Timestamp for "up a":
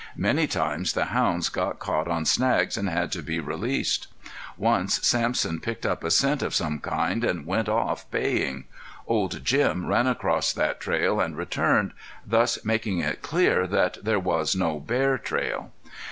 5.85-6.09